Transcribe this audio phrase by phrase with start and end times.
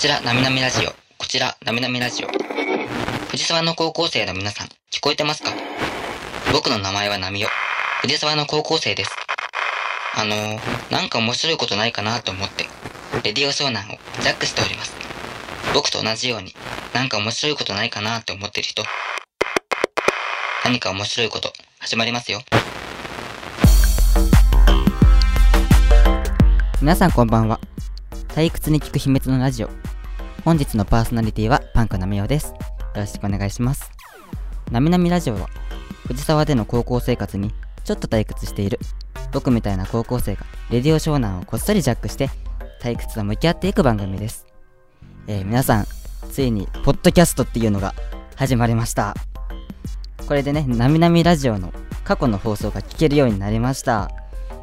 [0.00, 0.92] ちら、なみなみラジオ。
[1.18, 2.28] こちら、なみなみラジオ。
[3.28, 5.50] 藤沢の高校生の皆さん、聞こえてますか？
[6.54, 7.48] 僕の名前はなみお。
[8.00, 9.10] 藤沢の高校生です。
[10.16, 10.58] あのー、
[10.90, 12.64] なんか面白いことないかなと思って、
[13.24, 14.94] レディオ湘南をジャックしております。
[15.74, 16.54] 僕と同じように、
[16.94, 18.82] なんか面白いことないかなって思ってる人。
[20.64, 22.40] 何か面白いこと、始まりますよ。
[26.80, 27.60] 皆さんこんばんは。
[28.28, 29.68] 退屈に聞く秘密のラジオ。
[30.44, 32.48] 本日のパーソナリティはパンクなみおです。
[32.48, 32.56] よ
[32.94, 33.90] ろしくお願いします。
[34.70, 35.48] なみなみラジオは、
[36.06, 37.52] 藤沢での高校生活に
[37.84, 38.78] ちょっと退屈している、
[39.32, 42.30] 僕みたいな高校生が、レディオ湘南をこっそりジャックして、
[42.80, 44.46] 退屈と向き合っていく番組です。
[45.26, 45.86] えー、皆さん、
[46.32, 47.94] ついに、ポッドキャストっていうのが
[48.36, 49.14] 始まりました。
[50.26, 51.70] これでね、なみなみラジオの
[52.02, 54.10] 過去の放送が聞けるようになりました。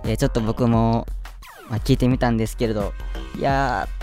[0.05, 1.05] えーちょっと僕も、
[1.69, 2.93] まあ、聞いてみたんですけれど、
[3.37, 3.96] いやー、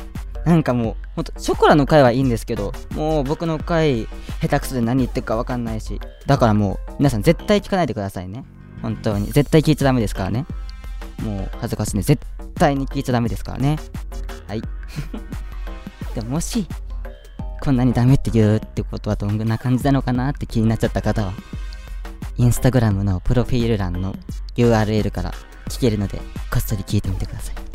[0.45, 4.07] なんかもう、ほんと、ショコラの回はいいんですけど、もう僕の回、
[4.41, 8.45] 下手くそで何言ってるかわかんないし、だからもう、皆さん絶対聞かないでくださいね。
[8.83, 9.33] 本当に。
[9.33, 10.47] 絶対聞いちゃダメですからね。
[11.23, 12.03] もう、恥ずかしいね。
[12.03, 12.23] 絶
[12.57, 13.79] 対に聞いちゃダメですからね。
[14.47, 14.63] はい。
[16.15, 16.67] でも、もし、
[17.63, 21.33] こんなにダメって言うってことはどんな感じなのかなって気になっちゃった方は、
[22.37, 24.15] インスタグラムのプロフィール欄の
[24.57, 25.33] URL から
[25.69, 26.19] 聞けるので、
[26.51, 27.74] こっそり聞いてみてください。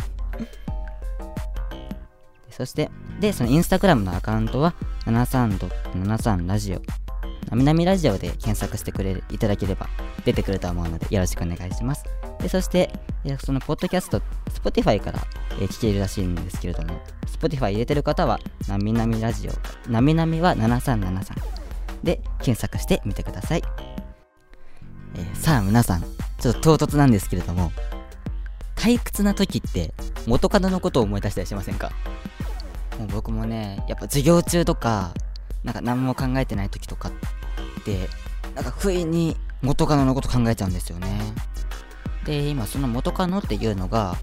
[2.59, 4.73] そして、で、そのインスタグラムのアカウントは、
[5.05, 6.81] 73.73ラジオ。
[7.49, 9.87] なみなみラジオで検索してくれるいただければ
[10.25, 12.03] 出てくると思うのでよろしくお願いします。
[12.41, 12.91] で、そして、
[13.41, 15.19] そのポッドキャスト、Spotify から、
[15.53, 21.23] えー聞けるらしいんですけれども、Spotify 入れてる方は、なみなみラジオ、なみなみは7373
[22.03, 23.63] で検索してみてください。
[25.15, 26.03] えーさあ皆さん、
[26.39, 27.71] ちょっと唐突なんですけれども、
[28.79, 29.93] 退屈な時って
[30.25, 31.91] 元カノのことを思い出したりしませんか？
[32.97, 35.13] もう僕もね、やっぱ授業中とか、
[35.63, 38.09] なんか何も考えてない時とかって、
[38.55, 41.19] なんか不意に元カノのこと考えちゃうんですよね。
[42.25, 44.15] で、今その元カノっていうのが、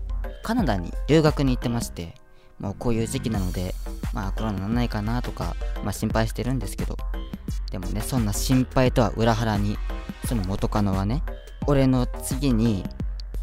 [0.43, 2.15] カナダに留学に行ってまして、
[2.59, 3.75] もうこういう時期なので、
[4.13, 6.97] まあコロナなんないかなとか、まあ心配してるんですけど、
[7.71, 9.79] でもね、そんな心配とは裏腹に、
[10.27, 11.23] その元カノはね、
[11.67, 12.85] 俺の次に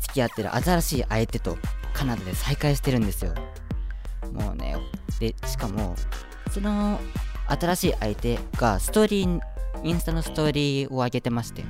[0.03, 1.57] 付き合ってる新しい相手と
[1.93, 3.33] カナダで再会してるんですよ。
[4.31, 4.75] もうね、
[5.19, 5.95] で、しかも、
[6.51, 6.99] その
[7.47, 9.41] 新しい相手がストーリー、
[9.83, 11.63] インスタのストーリーを上げてまして、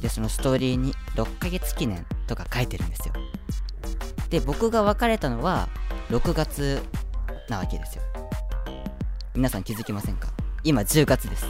[0.00, 3.14] で、そのストーリーに6ヶ月記念とか書いてるんですよ。
[4.30, 5.68] で、僕が別れたのは
[6.08, 6.82] 6月
[7.48, 8.02] なわけですよ。
[9.34, 10.28] 皆さん気づきませんか？
[10.64, 11.46] 今10月です。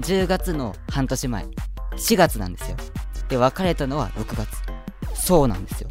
[0.00, 1.46] 10月の半年前、
[1.92, 2.76] 4月なんですよ。
[3.28, 4.63] で、別れたのは6月。
[5.24, 5.88] そうなんですよ。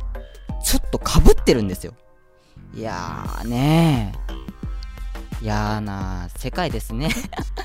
[0.64, 1.96] ちょっとかぶってるんですよ。
[2.76, 5.44] いやーねー。
[5.44, 7.10] 嫌な世界ですね。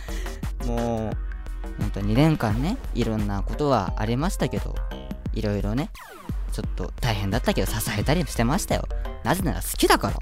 [0.65, 1.17] もう、
[1.79, 4.75] ほんと2年間ね、いろんなことはありましたけど、
[5.34, 5.91] いろいろね、
[6.53, 8.89] ちょっと大変だったけど支えたりしてましたよ。
[9.23, 10.17] なぜなら好きだから。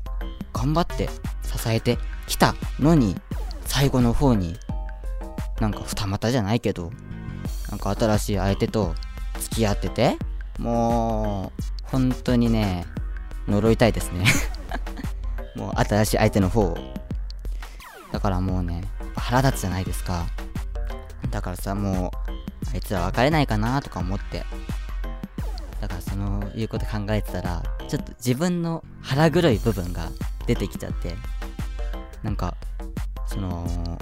[0.52, 1.08] 頑張って
[1.44, 1.96] 支えて
[2.26, 3.16] きたのに、
[3.66, 4.58] 最後の方に、
[5.60, 6.90] なんか二股じゃないけど、
[7.70, 8.96] なんか新しい相手と
[9.38, 10.18] 付き合ってて、
[10.58, 12.86] もう、本当にね、
[13.48, 14.24] 呪いたいですね。
[15.56, 16.78] もう新しい相手の方を。
[18.12, 18.82] だからもうね、
[19.16, 20.26] 腹立つじゃないですか。
[21.30, 24.44] だからさ、もう、あいつら別れないかなとか思って。
[25.80, 30.08] だからその、いうこと考えてたら、ちょっと自分の腹黒い部分が
[30.46, 31.14] 出てきちゃって、
[32.22, 32.56] なんか、
[33.26, 33.98] その、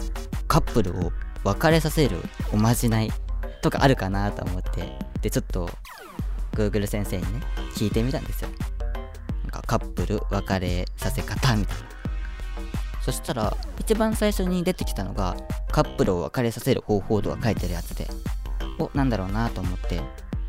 [0.46, 1.12] カップルを
[1.42, 2.18] 別れさせる
[2.52, 3.12] おまじない
[3.62, 5.68] とかあるかなと思って、で、ちょっと、
[6.54, 7.40] Google 先生にね、
[7.76, 8.50] 聞いてみたんですよ。
[9.42, 11.84] なんかカップル別れさせ方みたいな。
[13.02, 15.36] そしたら、一番最初に出てきたのが、
[15.70, 18.08] カップルを別れさせる方法とか書いてるやつで、
[18.78, 20.00] お、なんだろうなと思って、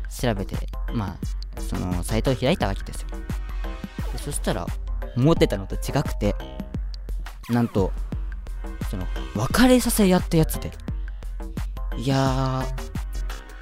[0.08, 0.56] 調べて、
[0.94, 1.18] ま
[1.56, 3.08] あ、その、サイトを開いたわけですよ。
[4.16, 4.66] そしたら、
[5.16, 6.34] 思ってたのと違くて、
[7.50, 7.92] なんと、
[8.90, 10.72] その、別れさせやったやつで、
[11.98, 12.64] いや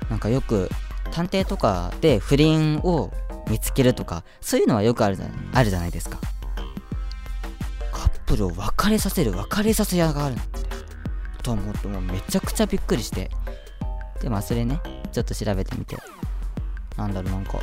[0.07, 0.69] ー、なんかよく、
[1.15, 3.13] 探偵とかで不倫を
[3.49, 6.19] 見つけるとか、そういうのはよくあるじゃあるじゃないですか。
[7.93, 10.59] カップルを別れさせる、別れさせ屋があるなんて。
[11.45, 13.31] と思って、もうめちゃくちゃびっくりして。
[14.21, 14.81] で、まあそれね、
[15.13, 15.97] ちょっと調べてみて。
[16.97, 17.61] なんだろう、なんか、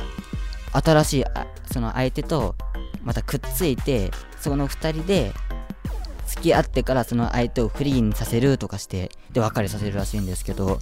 [0.82, 2.54] 新しい、あその相手と、
[3.02, 4.10] またくっついて、
[4.40, 5.34] その二人で、
[6.32, 10.78] 付き合ってからその相手をフリーにさせるとかして、で、別れさせるらしいんですけど、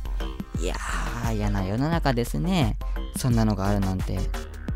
[0.60, 2.76] いやー、嫌な世の中ですね。
[3.16, 4.14] そんなのがあるなんて。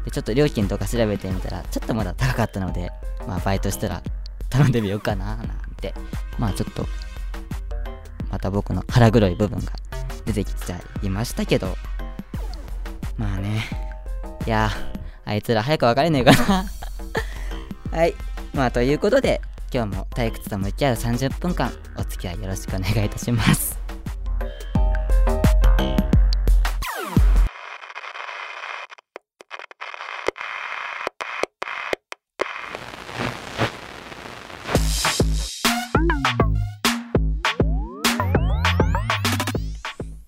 [0.05, 2.91] で、ちょっと料金とか調べてみたら、ちょっとまだ高かったので、
[3.29, 4.03] まあ、バイトしたら
[4.51, 5.47] 頼んでみようかな、なん
[5.81, 5.95] て、
[6.39, 6.85] まあちょっと、
[8.33, 9.73] また僕の腹黒い部分が
[10.25, 11.77] 出てきちゃいましたけど、
[13.17, 13.63] まあね、
[14.45, 14.71] いや
[15.25, 16.65] あいつら早く別れねえかな
[17.93, 18.15] はい。
[18.53, 19.41] まあということで、
[19.75, 23.77] 今日も退屈と向き合う30分間、お付き合いよろしくお願いいたします。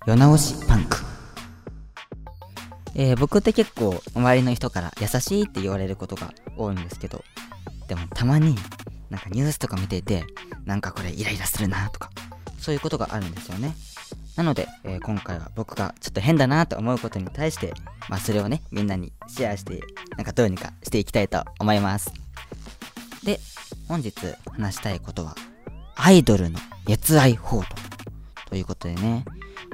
[0.09, 0.97] 世直しパンク。
[2.97, 7.23] えー、僕って結構周りの人から優しいって言われることが多いんですけど、
[7.87, 8.57] でもたまに
[9.11, 10.25] なんかニュースとか見ていて、
[10.64, 12.11] なんかこれイライラするなとか、
[12.58, 13.75] そういうことがあるんですよね。
[14.37, 17.73] なので、えー、今回は僕がちょっと変だなと思うことに対して、
[18.08, 19.81] まあそれをね、みんなにシェアして、
[20.17, 22.12] なんかどうにかしていきたいと思います。
[23.25, 23.41] で、
[23.88, 24.12] 本日
[24.53, 25.35] 話したいことは、
[25.97, 27.67] アイドルの熱愛報道
[28.50, 29.25] ということでね、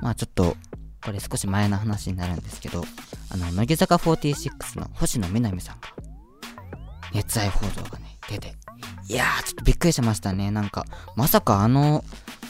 [0.00, 0.56] まあちょっと、
[1.05, 2.85] これ少し前の話になるんですけど、
[3.31, 5.88] あの、乃木坂46の星野みなみさんが、
[7.12, 8.55] 熱愛報道がね、出て、
[9.09, 10.51] いやー、ちょっとびっくりしましたね。
[10.51, 10.85] なんか、
[11.17, 12.05] まさかあの、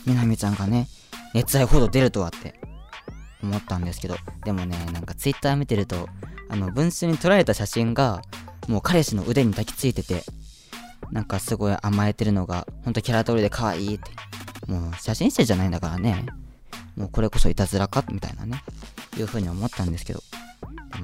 [0.07, 0.89] みなみちゃんがね、
[1.35, 2.61] 熱愛報道出るとはって
[3.43, 6.09] 思ったんですけど、でもね、なんかツイッター見てると、
[6.49, 8.23] あの、文春に撮られた写真が、
[8.69, 10.25] もう彼氏の腕に抱きついてて、
[11.11, 14.11] なんかすごい甘えてるのが、ほんとキャラ通りで可愛いって。
[14.67, 16.25] もう写真集じゃないんだからね。
[16.97, 18.63] もうこれこそいたずらかみたいなね、
[19.19, 20.23] いう風に思ったんですけど、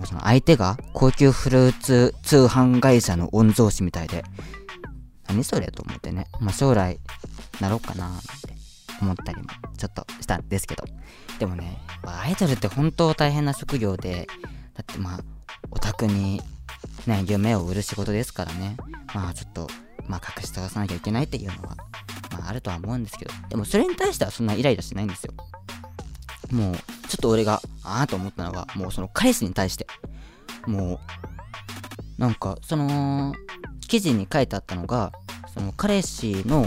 [0.05, 4.25] その相手が高級フルーツ通販会社の御曹司みたいで、
[5.29, 6.99] 何それと思ってね、まあ将来
[7.61, 8.25] なろうかななんて
[9.01, 10.85] 思ったりもちょっとしたんですけど、
[11.39, 14.27] でもね、アイドルって本当大変な職業で、
[14.75, 15.21] だってまあ、
[15.71, 16.41] オタクに
[17.07, 18.77] ね、夢を売る仕事ですからね、
[19.15, 19.69] まあちょっと、
[20.07, 21.77] まあ隠し通さなきゃいけないっていうのは、
[22.33, 25.35] まああるとは思うんですけど、でもそれに対してはそんなイライラしないんですよ。
[26.51, 26.75] もう、
[27.09, 29.87] ちょっと俺が、ああと思ったのが、もうその彼氏に対して、
[30.67, 31.01] も
[32.19, 33.35] う、なんか、その、
[33.89, 35.13] 記事に書いてあったのが、
[35.53, 36.67] その彼氏の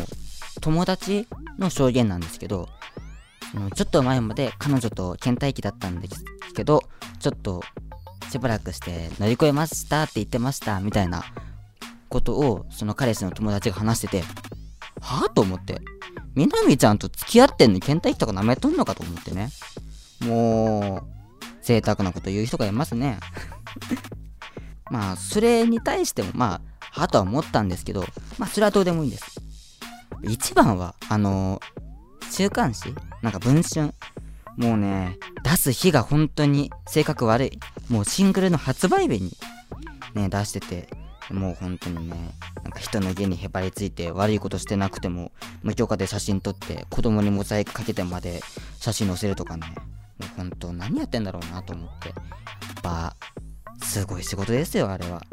[0.59, 1.27] 友達
[1.59, 2.67] の証言なんですけど、
[3.75, 6.23] ちょっと前まで彼女と倦怠期だったんです
[6.55, 6.83] けど、
[7.19, 7.61] ちょっと
[8.31, 11.23] しばらくして乗り越えましたって言ってましたみたいな
[12.09, 14.23] ことをその彼氏の友達が話してて、
[15.01, 15.81] はぁと思って。
[16.33, 19.49] みなみちゃんと付き合ってんのに倦怠期とか舐めとんのかと思ってね。
[20.25, 23.19] もう、贅沢なこと言う人がいますね。
[24.89, 26.61] まあ、それに対しても、まあ、
[27.01, 28.05] はとは思ったんですけど、
[28.37, 29.41] まあ、それはどうでもいいんです。
[30.23, 33.93] 一番は、あのー、週刊誌なんか文春。
[34.57, 37.59] もうね、出す日が本当に性格悪い。
[37.89, 39.31] もうシングルの発売日に
[40.13, 40.89] ね、出してて、
[41.29, 45.31] もう本当にね、なんか人の家にへばりついて悪いことしてなくても、
[45.63, 48.41] 無許可で写真撮って子供にモザイクかけてまで
[48.79, 49.73] 写真載せるとかね、
[50.21, 52.09] もう本当何やってんだろうなと思って。
[52.09, 53.15] やっぱ、
[53.83, 55.23] すごい仕事ですよ、あれは。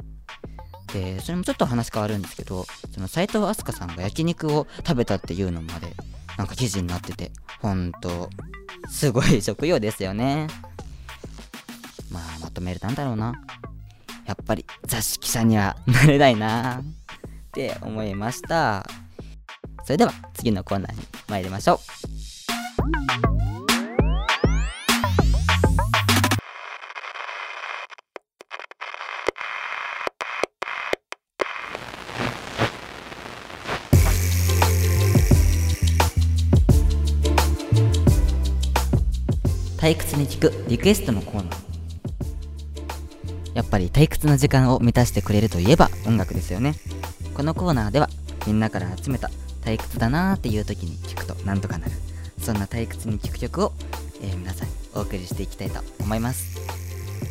[0.92, 5.94] で、それもちょっと話変わるんですけど、その斎藤飛鳥さんが焼肉を食べたっていうのまで、
[6.36, 7.30] なんか記事になってて、
[7.60, 8.30] ほんと、
[8.88, 10.46] すごい食用ですよね。
[12.10, 13.34] まあ、まとめるなんだろうな。
[14.24, 16.82] やっぱり雑誌記者にはなれないなっ
[17.52, 18.86] て思いました。
[19.84, 21.80] それでは次のコーナーに参りましょ
[23.44, 23.47] う。
[39.88, 41.56] 退屈に聞くリクエストのコーナー
[43.54, 46.74] やっぱり退屈な時間を満たしてくれるといえば音楽ですよね。
[47.32, 48.10] このコーナーでは
[48.46, 49.30] みんなから集めた
[49.62, 51.92] 退屈だなーっていう時に聞くとなんとかなる。
[52.38, 53.72] そんな退屈に聞く曲を、
[54.20, 56.60] えー、皆さんお送りしていきたいと思います。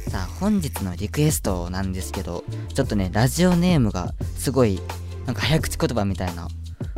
[0.09, 4.81] さあ本日のリクエストなんですけど、ちょっとね、ラジオネームがすごい
[5.27, 6.47] なんか早口言葉みたいな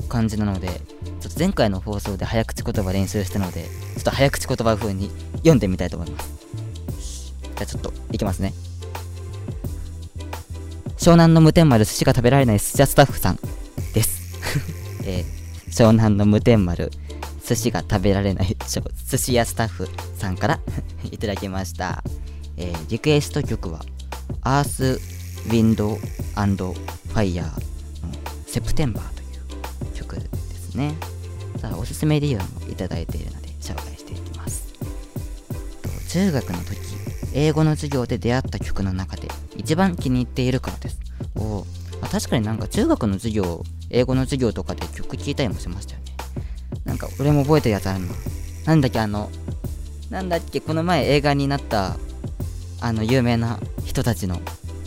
[0.07, 0.79] 感じなので、
[1.19, 7.33] ちょっと前回の放送で早口言葉練習したので、ちょっと早口言葉風に読んでみたいと思います。
[7.41, 8.53] じゃあちょっといきますね。
[10.97, 13.39] 湘南の無天丸寿司が食べられない寿司屋スタッフさん
[13.93, 14.39] です。
[15.03, 16.91] えー、湘南の無天丸
[17.45, 18.55] 寿司が食べられない
[19.07, 20.59] 寿司屋スタッフさんから
[21.11, 22.03] いただきました。
[22.57, 23.83] えー、リクエスト曲は、
[24.41, 25.01] アース、
[25.47, 25.97] ウィンド
[26.35, 27.61] アンドファイヤーの
[28.45, 29.18] セプテンバー
[30.79, 30.95] ね。
[31.57, 34.73] さあ、おすすめ理由もいただいているので紹介していきます。
[36.07, 36.77] 中学の時、
[37.33, 40.99] 英語の授業で出会った曲の中で一番気に入っているからです。
[41.35, 41.65] お
[42.09, 46.05] 確かになんか中学の授業英語の授業とかで曲聴いたりもしましたよね。
[46.85, 48.07] なんか俺も覚えてるやつあるの。
[48.65, 49.29] なんだっけあの、
[50.09, 51.97] なんだっけこの前映画になった
[52.79, 54.39] あの有名な人たちの、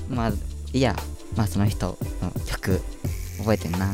[0.09, 0.33] まあ、
[0.73, 0.97] いや、
[1.37, 2.81] まあその人の曲
[3.39, 3.93] 覚えてんな。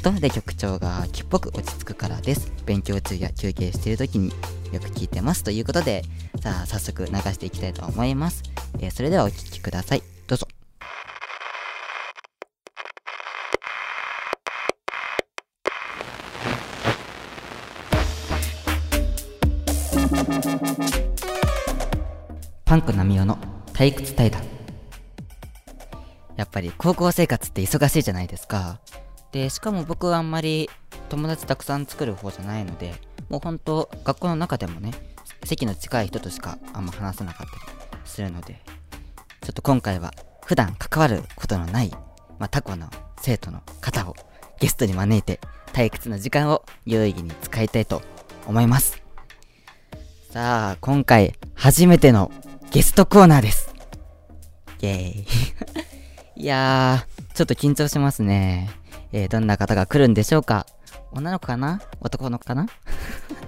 [0.00, 2.50] えっと、で曲調が秋っぽく落ち着くからです。
[2.64, 4.32] 勉強中や休憩している時に
[4.72, 5.44] よく聞いてます。
[5.44, 6.04] ということで、
[6.40, 8.42] さあ早速流していきたいと思います。
[8.78, 10.02] えーそれではお聴きください。
[10.26, 10.48] どうぞ。
[22.64, 23.36] パンクナミオの
[23.74, 24.44] 退屈対談
[26.36, 28.80] やっぱり高校生活って忙しいじゃないですか
[29.32, 30.68] でしかも僕はあんまり
[31.08, 32.94] 友達たくさん作る方じゃないので
[33.28, 34.92] もうほんと学校の中でもね
[35.44, 38.60] 席の近い人としかあんま話せなかったりするので
[39.40, 40.12] ちょっと今回は
[40.44, 41.90] 普段関わることのない、
[42.38, 44.16] まあ、他校の生徒の方を
[44.58, 45.40] ゲストに招いて
[45.72, 48.02] 退屈な時間を有意義に使いたいと
[48.46, 49.02] 思います。
[50.30, 52.30] さあ今回初めての
[52.70, 53.74] ゲストコーナーです。
[54.80, 55.26] イェーイ。
[56.42, 58.70] いやーちょっと緊張しますね。
[59.12, 60.66] えー、どんな方が来るんでしょうか？
[61.12, 61.80] 女の子かな？
[62.00, 62.66] 男の子かな？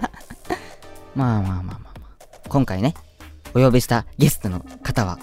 [1.15, 2.49] まあまあまあまあまあ。
[2.49, 2.93] 今回ね
[3.55, 5.17] お呼びしたゲストの方は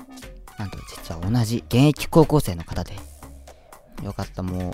[0.59, 2.94] なんと実は同じ現役高校生の方で。
[4.02, 4.42] よかった。
[4.42, 4.73] もう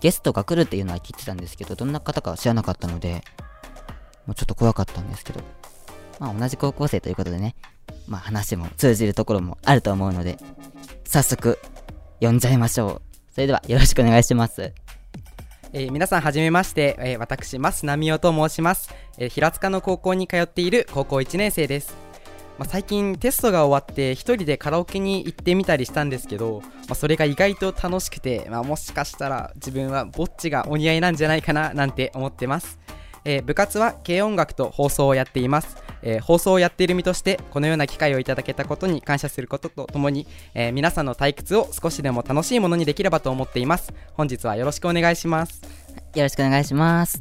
[0.00, 3.22] ゲストが来るっていうのは聞いてたんですけどどんな方かは知らなかったので
[4.26, 5.40] もうちょっと怖かったんですけど。
[6.18, 7.54] まあ同じ高校生ということでね。
[8.08, 10.38] まあ話も通じるところもあると思うので
[11.04, 11.58] 早速
[12.20, 13.32] 呼んじゃいましょう。
[13.32, 14.72] それではよろしくお願いします。
[15.72, 21.94] えー皆さんはじめまして、えー私、増奈美夫と申します、えー平塚の高校に通っている高校1年生です。
[22.58, 32.78] まあ、最近テストが終わって一人でカラオケに行ってみたりしたんですけど、まあ、それが意外と楽しくて、まあ、もしかしたら自分はぼっちがお似合いなんじゃないかななんて思ってます。
[33.24, 35.76] えー部活は軽音楽と放送をやっています、
[36.08, 45.60] えー放送をやっている身としてこのような機会をいただけたことに感謝することとともに、えー皆さんの退屈を少しでも楽しいものにできればと思っています本日はよろしくお願いします
[46.14, 47.20] よろしくお願いします。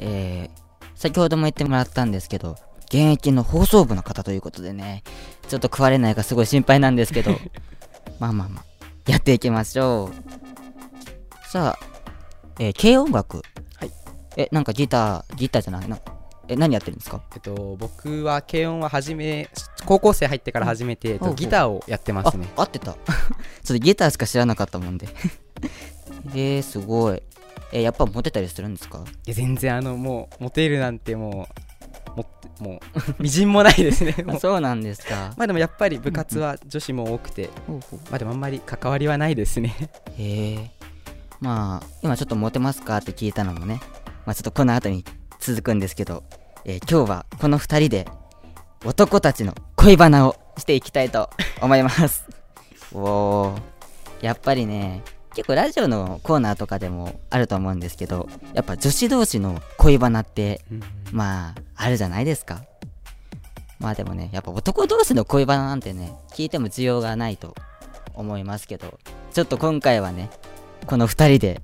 [0.00, 5.04] えー、先ほども言ってもらったんですけど、現役の放送部の方ということでね、
[5.48, 7.30] ちょっと食われないかすごい心配なんですけど、
[8.18, 8.64] まあまあまあ、
[9.10, 11.48] やっていきましょう。
[11.48, 11.86] さあ、
[12.58, 13.42] えー、軽音楽。
[13.76, 13.90] はい。
[14.36, 15.88] え、なんかギター、ギターじゃない？
[15.88, 15.98] な。
[16.48, 17.22] え、何やってるんですか？
[17.34, 19.48] えっと、僕は軽音は初め
[19.86, 22.92] 高校生入ってから初めて、えっとギターをやってますねあ、合ってた。
[22.94, 25.08] ちょっとギターしか知らなかったもんで。
[26.34, 27.22] えー、すごい。
[27.72, 28.98] えー、やっぱモテたりするんですか？
[29.26, 31.48] いや全然あのもうモテるなんても
[32.14, 32.26] うも
[32.60, 32.80] も
[33.18, 35.32] うみじんもないですね そうなんですか。
[35.36, 39.74] まあでもやっぱり部活は女子も多くて、ほうほうまあでもあんまり関わりはないですね
[40.18, 40.70] へえ。
[41.40, 43.80] まあ、今ちょっとモテますかって聞いたのもね、
[44.24, 45.04] まあちょっとこの後に
[45.40, 46.22] 続くんですけど、
[46.64, 48.08] えー今日はこの二人で
[48.84, 52.26] 男たちの恋バナをしていきたいと思います。
[52.92, 53.60] おー。
[54.20, 55.02] やっぱりね、
[55.34, 60.64] 結構ラジオのコーナーとかでもあると思うんですけど、やっぱ女子同士の恋バナって、
[61.12, 62.62] まあ、あるじゃないですか。
[63.78, 67.54] まあでもね、やっぱ男同士の恋バナなんてね、聞いても需要がないと
[68.14, 68.98] 思いますけど、
[69.32, 70.30] ちょっと今回はね、
[70.86, 71.60] この二人で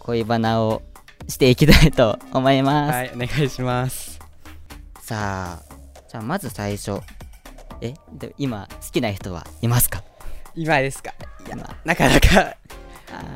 [0.00, 0.82] 恋バナを
[1.26, 2.94] していきたいと思います。
[2.94, 4.18] はいお願いします。
[5.00, 5.74] さあ、
[6.08, 7.00] じゃあまず最初。
[7.80, 10.02] えで今、好きな人はいますか？
[10.54, 11.14] 今ですか？
[11.46, 11.76] いや今。
[11.84, 12.56] なかなか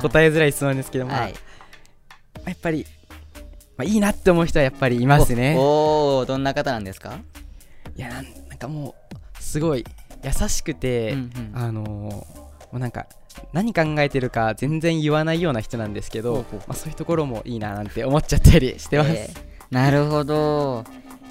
[0.01, 1.35] 答えづらい質問ですけども、はい。
[2.45, 2.85] やっぱり、
[3.77, 5.55] まあ、いいなって思う人はやっぱりいますね。
[5.57, 7.17] おおーどんな方なんですか？
[7.95, 8.95] いやなんなんかも
[9.39, 9.85] うすごい
[10.23, 11.19] 優しくて、うん
[11.53, 11.61] うん。
[11.61, 12.27] あのーも
[12.73, 13.05] うなんか
[13.53, 20.83] 何考えてるか全然言わないような人なんですけど、まあ、そういうところもいいななんて思っちゃったりしてます、えーなるほど。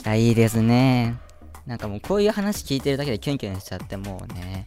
[0.04, 1.16] いや、いいですね。
[1.64, 4.66] なんかもうこういう話聞いてるだけでキュンキュンしちゃってもうね、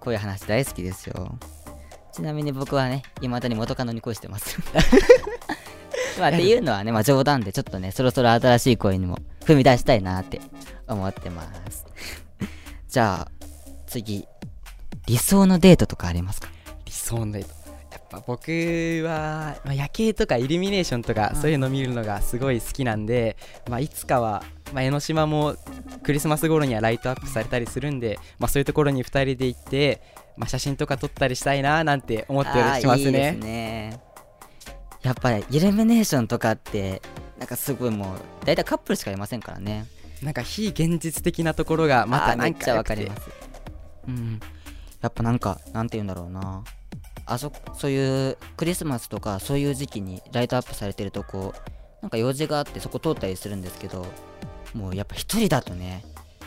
[0.00, 1.38] こういう話大好きですよ。
[2.14, 4.58] ちなみに僕はね、未だに元カノに恋してます。
[6.18, 10.40] まあっていうのはね、まあ冗談でちょっとね、そろそろ新しい恋にも踏み出したいなって
[10.88, 11.84] 思ってます。
[12.88, 13.32] じゃあ、
[13.86, 14.26] 次、
[15.06, 16.48] 理想のデートとかありますか？
[16.94, 17.48] 理想のデート
[17.90, 18.50] やっぱ僕
[19.04, 21.40] は、まあ、夜景とかイルミネーションとかうん。
[21.40, 23.36] そういうの見るのがすごい好きなんで、
[23.68, 25.56] まあ、いつかは、まあ、江ノ島も
[26.02, 30.00] クリスマス頃にはライトアップされたりするんで、まあ、そういうところに2人で行って、
[30.36, 33.32] まあ、写真とか撮ったりしたいななんて思ってあーしますね。
[33.32, 34.00] ね。
[35.02, 37.02] やっぱりイルミネーションとかって
[37.38, 39.86] なんかすごいもう大体カップルしかいませんからね。
[40.22, 43.22] なんか非現実的なところがまたなんあーめっちゃわかります。
[44.08, 44.40] うん。
[45.00, 46.64] やっぱなんかなんて言うんだろうな
[47.26, 51.54] あそそういうクリスマスとかそういう時期にライトアップされてるとこ
[52.02, 54.06] なんか用事があってそこ通ったりするんですけど
[54.74, 56.04] もうやっぱ一人だとね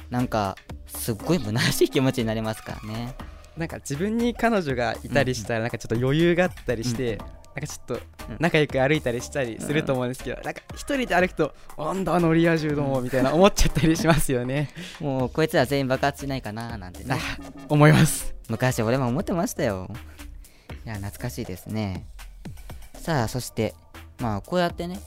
[0.09, 0.55] なんか
[0.87, 3.13] すっごい虚しい気持ちになりますからね。
[3.57, 7.99] なんか自分に彼女がいたりしたらなんかちょっと余裕があったりして、なんかちょっと
[8.39, 14.69] 仲良く歩いたりしたりすると思うんですけど、なんか一人で歩くと「なんだあのリア充ども」みたいな思っちゃったりしますよね。
[15.01, 17.15] もうこいつら全員爆発しないかななんてね。
[17.15, 17.17] あ
[17.67, 18.35] 思います。
[18.47, 19.89] 昔俺も思ってましたよ
[20.85, 22.05] いや懐かしいですね。
[22.95, 23.73] さあそして
[24.19, 24.99] まあこうやってね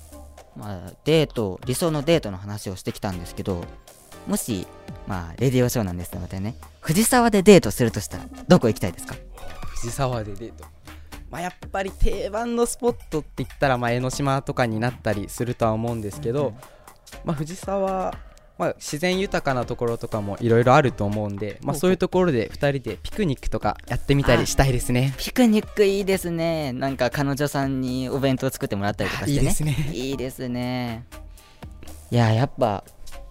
[0.57, 3.65] まあデート理想のデートの話をしてきたんですけど
[4.27, 4.67] もし
[5.07, 9.15] まあレディオショーなんですのでね藤沢でデートするとしたらどこ行きたいですか？
[9.81, 10.65] 藤沢でデート。
[11.31, 16.55] まあやっぱり定番のスポットって言ったらまあ江ノ島とかになったりするとは思うんですけど、
[17.25, 18.15] まあ藤沢
[18.61, 25.15] まあ、自然豊かなところとかもいろいろあると思うんで、まあ、そういうところで2人でピクニックとかやってみたりしたいですね。
[25.17, 26.75] ピクニックいいですね。
[26.75, 29.41] なんか彼女さんにお弁当作ってもらったりとかしてね。
[29.41, 29.91] いいですね。
[29.95, 31.07] いいですね。
[32.11, 32.85] いややっぱ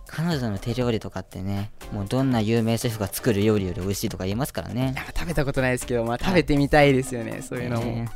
[0.08, 4.96] 彼女の手料理とかってねもうどんな有名シェフが作る料理より美味しいとか言いますからね。
[5.16, 7.86] 食べたことないですけど、まあ、食べてみたいですよね、そういうのも。
[7.86, 8.10] ね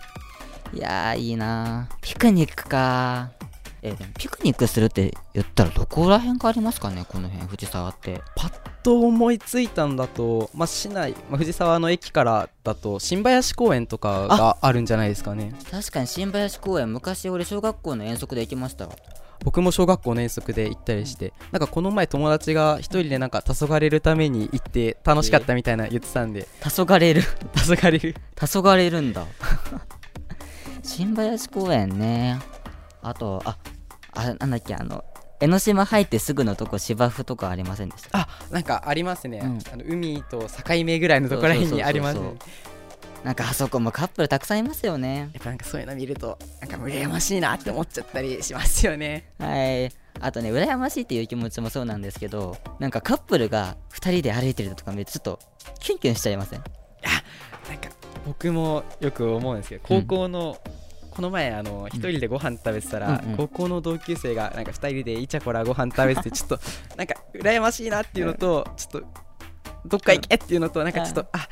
[0.73, 1.95] いやーいいなー。
[2.01, 18.93] ピクニックかーえでもピクニックするって言ったらどこら辺がありますかねこの辺藤沢ってパッと思いついたんだと、まあ、市内、まあ、藤沢の駅からだと新林公園とかがあるんじゃないですかね確かに新林公園昔俺小学校の遠足で行きましたわ
[19.43, 27.21] 僕も小学校の遠足で行ったりして、なんかこの前友達が一人でなんか黄昏るために行って楽しかったみたいな言ってたんで黄昏る
[27.53, 29.25] 黄昏る黄昏るんだ
[30.81, 32.39] 新林公園ね
[33.03, 33.57] あとあ
[34.13, 35.03] あなんだっけあの
[35.39, 38.19] 江ノ島入ってすぐのとこ芝生とかありませんでした？
[38.19, 39.59] あなんかありますね、うん。
[39.71, 42.35] あの海と境目ぐらいのところにありますね。
[43.23, 45.31] なんかあそこもカップルたくさんいますよね。
[45.33, 49.33] やっぱなんかそういうの見るとなんか羨ましいなって思っちゃったりしますよね。
[49.39, 49.91] はい。
[50.19, 55.39] あとね羨ましいっていう気持ちもそうなんですけどなんかカップルが2人で歩いてるのとか見るとちょっと
[55.79, 56.63] キュンキュンしちゃいません？
[57.69, 57.89] なんか
[58.25, 60.57] 僕もよく思うんですけど高校の、
[61.13, 66.59] この前あの一人でご飯食べてたら、うんうん高校の同級生がなんか二人でイチャコラご飯食べててちょっと
[66.97, 69.07] なんか羨ましいなっていうのとちょっと
[69.85, 71.47] どっか行けっていうのとなんかちょっとあ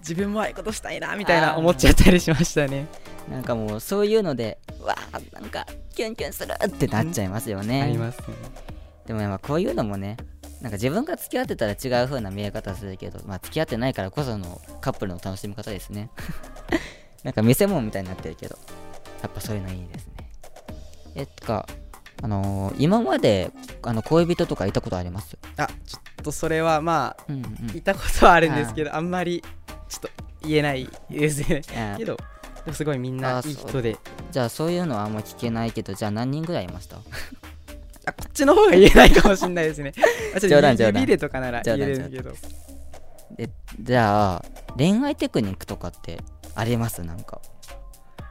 [0.00, 2.86] 自分もああいうことしたいなみたいな思っちゃったりしましたね。
[3.30, 8.26] なんかもうそういうのでわあなんかキュンキュンするってなっちゃいますよね、ありますね。
[9.06, 10.16] でもねまあこういうのもね
[10.60, 16.10] なんか自分が付き合ってたら違う風な見え方するけど、まあ、付き合ってないからこそのカップルの楽しみ方ですね。
[17.24, 18.56] なんか見せ物みたいになってるけど
[19.22, 20.30] やっぱそういうのいいですね。
[21.14, 21.66] えっか
[22.22, 23.50] あのー今まで
[23.82, 25.36] あの恋人とかいたことあります？
[25.56, 27.36] あちょっとそれはまあうん
[27.70, 27.76] うん。
[27.76, 29.42] いたことはあるんですけどあんまり
[29.88, 30.08] ちょっと
[30.42, 31.62] 言えないですね。
[31.94, 32.22] あけどで
[32.70, 33.96] もすごいみんないい人で。
[34.30, 36.96] じゃあそういうのはあんま聞けないけどじゃあ何人ぐらいいました？
[38.06, 39.92] あこっちの方が言えないかもしれないですね。
[40.34, 41.02] あちょっと冗談冗談。
[41.02, 42.32] 指でとかなら言えるんですけど。
[43.36, 43.50] で
[43.80, 44.44] じゃあ
[44.78, 46.20] 恋愛テクニックとかって
[46.54, 47.02] あります？
[47.02, 47.40] なんか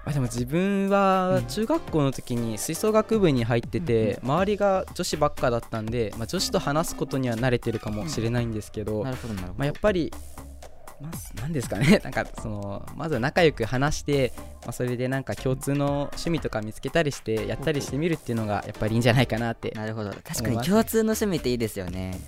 [0.05, 0.89] あでも自分うん。
[0.89, 10.13] は中学校の時に吹奏楽部に入ってて、周りが女子ばっかだったんで、まあ、女子と話すことには慣れてるかもしれないんですけど、なるほどど、まあ、やっぱり、
[11.01, 11.99] まあ、 なんですかね。
[12.03, 20.11] なんかそのまず仲良く話して、まあ、それでなんか共通の趣味とか見つけたりしてやったりしてみるっていうのがやっぱりいいんじゃないかなって、なるほど。
[20.11, 22.19] 確かに共通の趣味っていいですよね。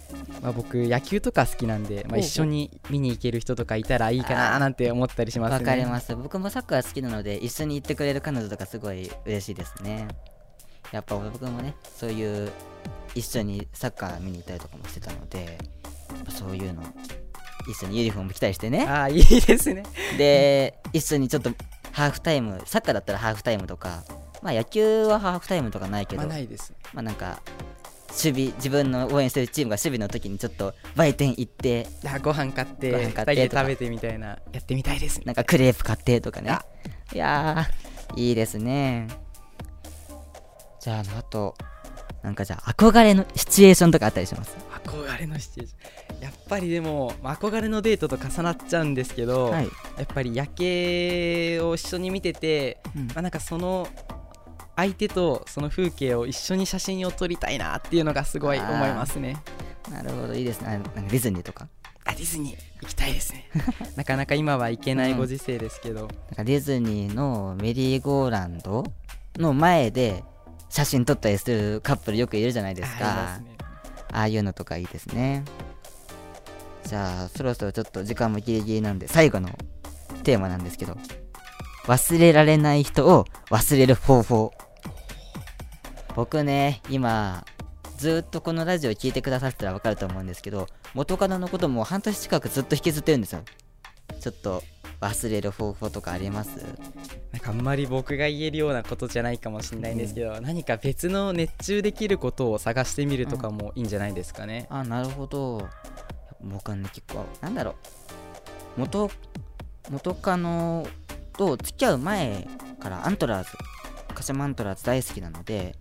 [0.42, 5.58] まあ、僕野球とか好きなんで、まあ、一緒に見に行ける人とかいたらいいかななんて思ったりしますね。
[5.58, 6.16] わかります。
[6.16, 10.08] 僕もサッカー好きなので一緒に行ってくれる彼女とかすごい嬉しいですね。
[10.92, 12.52] やっぱ僕もねそういう
[13.14, 15.58] 一緒にサッカー見に行ったりとかもしてたので
[16.30, 16.84] そういうの
[17.68, 18.86] 一緒にユニフォーム着たりしてね。
[18.86, 19.84] ああいいですね。
[20.18, 21.52] で一緒にちょっと
[21.92, 24.04] ハーフタイムサッカーだったらハーフタイムとか
[24.42, 27.42] まあ野球はハーフタイムとかないけどまあないですまあなんか
[28.10, 35.24] 守備自分の応援してるチームが守備の時にちょっと売店行ってあご飯買ってご飯2人で買って食べてみたいなやってみたいですね。
[35.26, 36.52] なんかクレープ買ってとかね。
[36.52, 36.66] あ
[37.14, 39.08] いやーいいですね。
[40.80, 41.56] じゃああと
[42.24, 44.56] なんかじゃあ憧れのシチュエーションとかあったりします？
[44.88, 46.24] 憧れのシチュエーション。
[46.24, 49.70] やっぱりでも、まあ憧れのデートと重なっちゃうんですけど、はい、や
[50.04, 53.08] っぱり夜景を一緒に見てて、うん。
[53.08, 53.88] まあ、なんかその
[54.76, 59.38] 相手とその風景を一緒に写真を撮りたいなっていうのがすごい思いますね。
[59.92, 60.34] なるほど。
[60.34, 60.68] いいですね。
[60.68, 61.68] あなんかディズニーとか。
[62.06, 63.50] あディズニー行きたいですね。
[63.98, 68.86] なかなか今は行けないご時世ですけど、なんかディズニーのメリーゴーランド
[69.38, 70.24] の前で
[70.70, 73.40] 写真撮ったりするカップルよくいるじゃないですか。
[73.44, 73.57] ね
[74.12, 75.44] ああいうのとかいいですね。
[76.86, 79.50] じゃあそろそろちょっと時間もギリギリなんで最後の
[80.24, 80.98] テーマなんですけど
[81.86, 84.54] 忘れられない人を忘れる方法。
[86.16, 87.46] 僕ね今
[87.98, 93.42] ずっとこのラジオ聞いてくださったら分かると思うんですけど元カノのことも半年近くずっと引きずってるんですよ。
[94.20, 94.64] ちょっと
[95.02, 96.50] 忘れる方法とかあります？
[97.32, 105.68] なんかあんまり僕が言えるようなことじゃないかもしれないんですけど、何か別の熱中できることを探してみるとかもいいんじゃないですかね、あなるほど。
[106.42, 107.76] 僕はね結構なんだろう。
[108.80, 109.10] 元
[109.90, 110.86] 元カノ
[111.34, 112.48] と付き合う前
[112.80, 113.52] からアントラーズ
[114.14, 115.76] 鹿島アントラーズ大好きなので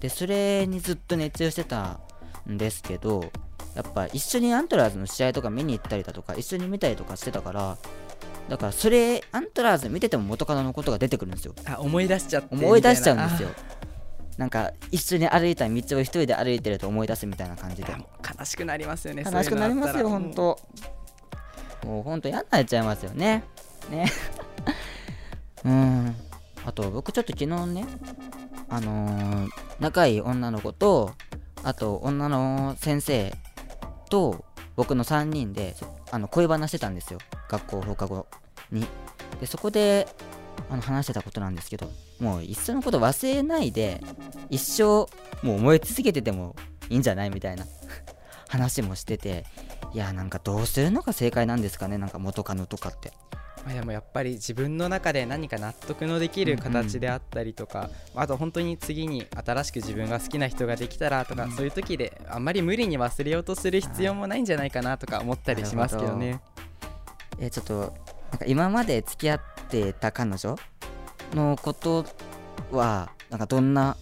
[0.00, 2.00] でそれにずっと熱中してた
[2.50, 3.30] んですけど
[3.74, 7.78] やっぱ一緒にアントラーズの試合とか見に行ったりだとか一緒に見たりとかしてたから
[8.52, 13.54] だからそれアントラーズ見てても元カノのことが出てくるんですよあ思い出しちゃって思い出しちゃうんですよみ
[14.36, 17.94] なんか一緒に歩いた道を一人で歩いてると思い出すみたいな感じで
[18.38, 20.58] 悲しくなりますよね悲しくなりますよ、ほそういうのあったらんと。
[21.86, 23.44] もうほんと嫌になっちゃいますよね。
[23.90, 24.06] ね。
[25.64, 26.16] うん。
[26.64, 27.86] あと、僕ちょっと昨日ね、
[28.68, 29.48] あのー
[29.80, 31.12] 仲いい女の子と、
[31.64, 33.34] あと女の先生
[34.08, 34.44] と
[34.76, 37.18] 僕の3人で、そあの恋話してたんですよ。
[37.48, 38.26] 学校放課後
[38.72, 38.86] に。
[39.40, 40.08] で、そこで、
[40.70, 44.02] あの話してたことなんですけど、もういっそのこと忘れないで、
[44.50, 44.82] 一生
[45.42, 46.54] もう思い続けてても
[46.88, 47.64] いいんじゃないみたいな
[48.48, 49.44] 話もしてて
[49.94, 53.12] いやなんかどうするのが正解なんですかねなんか元カノとかって
[53.64, 66.40] まあ、でもやっぱり自分の中で何か納得のできる形であったりとか、あと本当に次に新しく自分が好きな人ができたらとか、そういう時であんまり無理に忘れようとする必要もないんじゃないかなとか思ったりしますけどね。
[67.38, 67.94] えーちょっと
[68.32, 70.56] なんか今まで付き合ってた彼女
[71.34, 72.04] のこと
[72.72, 73.96] はなんかどんな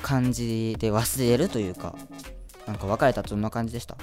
[0.00, 1.94] 感じで忘れるというか
[2.66, 3.96] なんか別れたとどんな感じでした？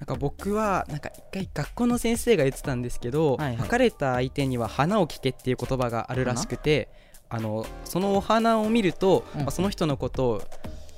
[0.00, 3.68] なんか僕はなんか一回学校の先生が言ってたんですけど、はいはい。
[3.68, 6.88] 別れた相手には花を聞けっていう言葉があるらしくて
[7.30, 9.40] あのそのお花を見ると、うん。
[9.42, 10.42] まあ、その人のことを、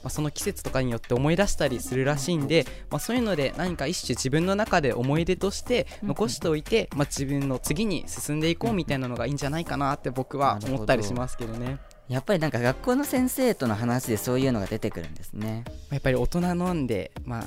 [0.07, 11.81] まあ、その季節とかによって思い出したりするらしいんで、まあ、そういうので何か一種自分の中で思い出として残しておいて、まあ、自分の次に進んでいこうみたいなのがいいんじゃないかなって僕は思ったりしますけどね。
[12.09, 15.65] やっぱりなんか学校の先生との話でそういうのが出てくるんですね。
[15.91, 17.45] やっぱり大人なんで、まあ、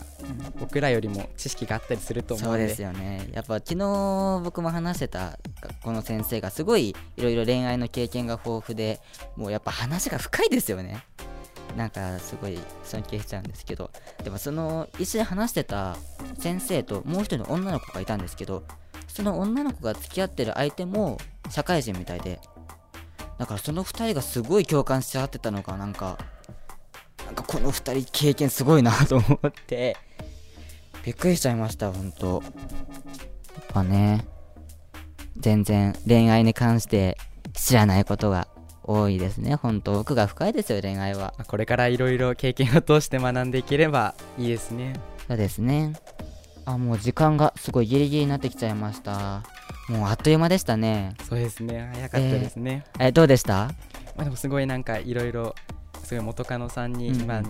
[0.60, 2.45] 僕らよりも知識があったりすると思で。
[2.45, 3.30] そううんですよね。
[3.32, 9.00] やっぱ昨日僕も話してた学校の先生がすごいいろいろ恋愛の経験が豊富で
[9.38, 11.06] もうやっぱ話が深いですよね
[11.75, 13.91] なんかすごい尊敬しちゃうんですけど
[14.23, 15.97] でもその一緒に話してた
[16.38, 18.63] 先生ともう一人の女の子がいたんですけど
[19.08, 21.17] その女の子が付き合ってる相手も
[21.49, 22.39] 社会人みたいで
[23.38, 26.17] だからその2人がすごい共感し合ってたのがなんか
[27.25, 29.95] なんかこの2人経験すごいなと思って
[31.05, 32.43] びっくりしちゃいましたほんと
[33.55, 34.25] やっぱね
[35.38, 37.17] 全然恋愛に関して
[37.53, 38.47] 知らないことが。
[38.91, 39.54] 多いですね。
[39.54, 41.36] ほんと奥が深いですよ恋愛は。
[41.38, 44.93] まあこれからいろいろ経験を通して学んでいければいいですね。
[45.28, 45.93] そうですね。
[46.65, 49.43] あもう時間がすごいギリギリになってきちゃいました。
[49.89, 51.15] もうあっという間でしたね。
[51.28, 51.91] そうですね。
[51.93, 53.67] 早かったですね、えどうでした？
[54.15, 55.54] まあ、でもすごいなんかいろいろ
[56.04, 57.49] すごい元カノさんに今好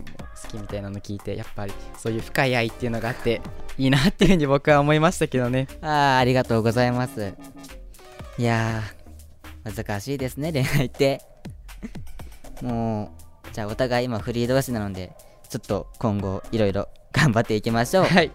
[0.49, 3.41] きみたいなの聞いてやっぱりそういう深い愛っていうのがあって
[3.77, 5.67] いいなっていうふうに僕は思いましたけどね。
[5.81, 7.33] あーありがとうございます。
[8.37, 8.98] いやー
[9.63, 11.21] 難しいですね恋愛って。
[12.61, 13.11] も
[13.47, 15.13] うじゃあお互い今フリー同士なので
[15.49, 18.03] ちょっと今後いろいろ頑張っていきましょう。
[18.05, 18.31] はい。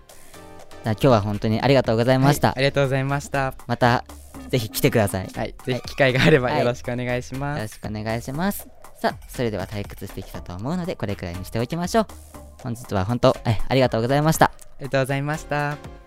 [0.85, 3.55] じゃあ今日は本当にありがとうございました、はいありがとうございました。
[3.67, 4.05] また
[4.49, 5.25] ぜひ来てください。
[5.25, 5.55] よはい。
[5.65, 6.59] ぜひ機会があればはい。
[6.61, 8.69] よろしくお願いします、ろしくお願いします。
[9.01, 12.07] さあそれでは退屈してきたと思うのでこれくらいにしておきましょう。
[12.63, 14.47] 本日は本当えありがとうございました。
[14.47, 16.04] ありがとうございました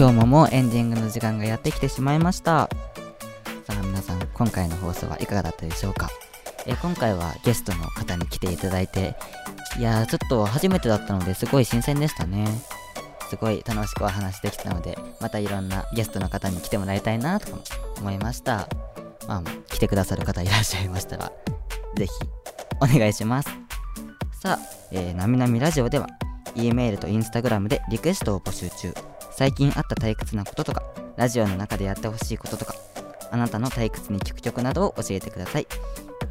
[0.00, 2.70] 今日ももうエンディングの時間がやってきてしまいました。
[3.66, 6.08] さあ皆さん今回の放送はいかがだったでしょうか？
[6.64, 9.14] え今回はゲストの方に来ていただいて
[9.78, 12.46] いやーちょっと初めてだったのですごい新鮮でしたね。
[13.28, 17.62] すごい楽しくお話できたのでまたいろんなゲストの方に来てもらいたいなと
[17.98, 18.70] 思いました。
[19.28, 21.30] まあ来てくださる方いらっしゃいましたら
[21.96, 22.12] ぜひ
[22.76, 23.50] お願いします。
[24.40, 24.58] さあ、
[24.92, 26.06] えー、なみなみラジオでは
[26.54, 28.94] E メールと Instagram でリクエストを募集中。
[29.40, 30.82] 最近あった退屈なこととか
[31.16, 32.74] ラジオの中でやってほしいこととか
[33.30, 35.66] あなたの退屈に聞く曲などを教えてください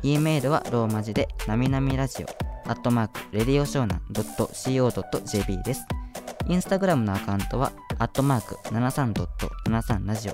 [0.04, 2.28] E メールはローマ字でなみなみラジオ
[2.70, 5.88] アットマークレディオショーナン .co.jp です
[6.48, 10.34] インスタグラムのアカウントはアットマーク73.73ラジオ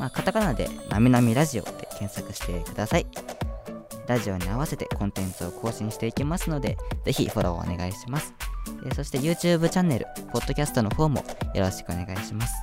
[0.00, 3.06] まあ、カタカナでなみなみラジオで検索してください。
[4.06, 8.34] ラジオに合わせてコンテンツを更新していきますので、ぜひフォローお願いします。
[8.84, 12.54] えそして YouTube チャンネル、ポッドキャストの方もよろしくお願いします。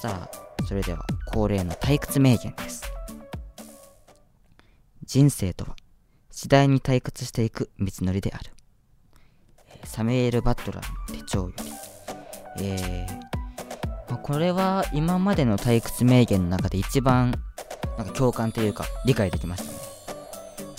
[0.00, 2.82] さあ、それでは恒例の退屈名言です。
[5.04, 5.76] 人生とは
[6.30, 8.50] 次第に退屈していく道のりである。
[9.84, 12.64] サメール・バットラーの手帳より。
[12.64, 17.34] えー、ま、これは今までの退屈名言の中で一番
[17.98, 19.78] なんか共感というか理解できましたね。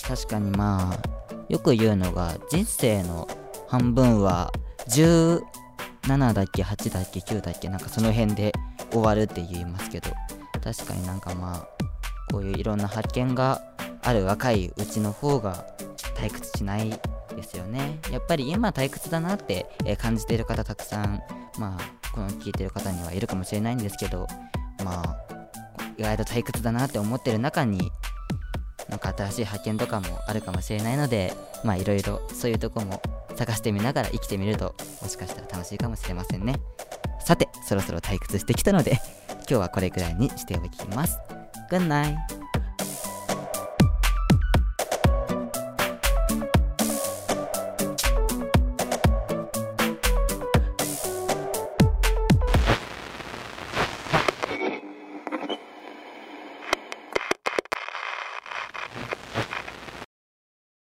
[0.02, 3.28] 確かにまあ、よく言うのが人生の
[3.74, 4.52] 半分は
[4.88, 5.42] 17
[6.34, 8.52] だっけ8だっけ9だっけなんかその辺で
[8.92, 10.12] 終わるって言いますけど
[10.64, 11.68] 確かになんかまあ
[12.32, 13.64] こういういろんな発見が
[14.04, 15.66] ある若いうちの方が
[16.16, 16.92] 退屈しない
[17.36, 17.98] ですよね。
[18.12, 19.66] やっぱり今退屈だなって、
[19.98, 21.22] 感じている方たくさん
[21.58, 24.28] まあこの聞いてる方にはいるかもしれないんですけど
[24.86, 25.18] まあ
[25.98, 27.92] 意外と退屈だなって思ってる中に
[28.88, 31.34] なんか新しい発見とかもあるかもしれないので
[31.64, 33.02] まあいろいろそういうとこも
[33.36, 36.56] 探してみながら生きてみるともしかしたら楽しいかもしれませんね。
[37.19, 39.00] さてそろそろ退屈してきたので
[39.32, 41.17] 今日はこれくらいにしておきます。
[41.72, 42.43] Good night!